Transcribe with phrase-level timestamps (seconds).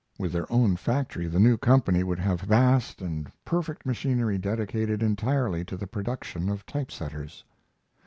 [0.17, 5.63] With their own factory the new company would have vast and perfect machinery dedicated entirely
[5.65, 7.43] to the production of type setters.